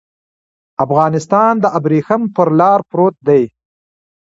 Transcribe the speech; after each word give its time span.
افغانستان 0.85 1.53
د 1.63 1.65
ابريښم 1.77 2.21
پر 2.35 2.47
لار 2.59 2.79
پروت 2.89 3.15
دی. 3.27 3.43